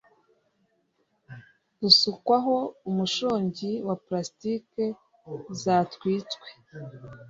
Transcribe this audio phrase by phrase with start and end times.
[1.81, 2.55] gusukwaho
[2.89, 4.67] umushongi wa plastic
[5.61, 6.47] zatwitswe